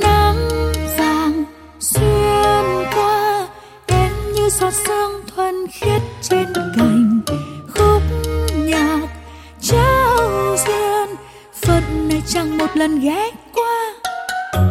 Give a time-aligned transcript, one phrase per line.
[0.00, 0.48] nắng
[0.98, 1.44] vàng
[1.80, 3.48] xuyên qua
[3.86, 7.20] em như giọt sương thuần khiết trên cành.
[7.74, 8.02] Khúc
[8.54, 9.00] nhạc,
[9.60, 11.16] trao duyên,
[11.62, 13.94] phật này chẳng một lần ghé qua.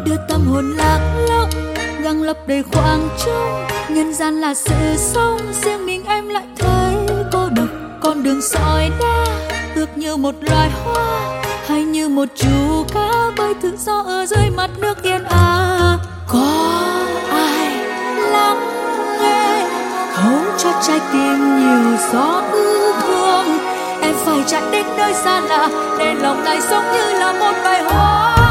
[0.05, 3.67] Đưa tâm hồn lạc lõng, găng lập đầy khoảng trống.
[3.89, 6.95] Nhân gian là sự sống, riêng mình em lại thấy
[7.31, 7.67] cô độc.
[8.01, 9.25] Con đường sỏi đá,
[9.75, 14.49] ước như một loài hoa hay như một chú cá bơi tự do ở dưới
[14.57, 15.97] mặt nước yên à?
[16.27, 16.65] Có
[17.31, 17.75] ai
[18.31, 18.59] lắng
[19.21, 19.67] nghe
[20.15, 23.57] thấu cho trái tim nhiều gió ưu thương?
[24.01, 27.83] Em phải chạy đến nơi xa lạ để lòng này sống như là một bài
[27.83, 28.46] hoa.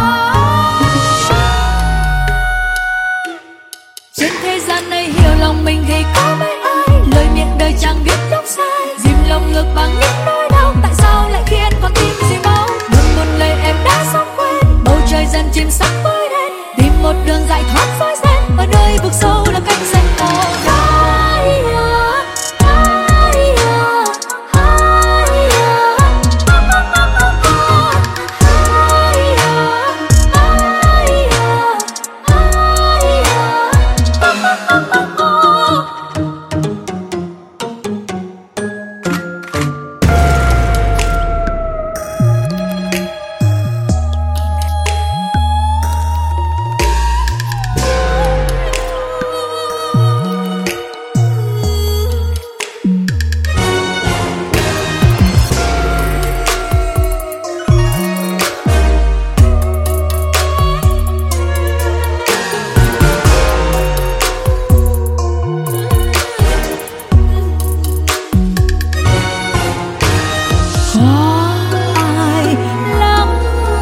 [70.97, 71.53] Có
[71.95, 72.57] ai
[72.99, 73.39] lắng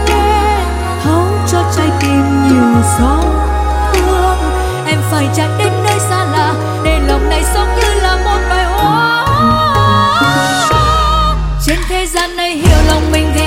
[0.09, 0.59] nghe
[1.05, 3.49] thấu cho trái tim nhiều sóng
[3.95, 4.39] thương
[4.87, 6.55] em phải chạy đến nơi xa lạ
[6.85, 9.27] để lòng này sống như là một loài hoa.
[11.67, 13.44] Trên thế gian này hiểu lòng mình thì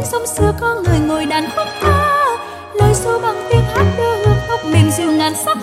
[0.00, 2.16] lại sông xưa có người ngồi đàn khúc ca.
[2.74, 5.58] Lời ru bằng tiếng hát đưa hương tóc mềm dịu ngàn sắc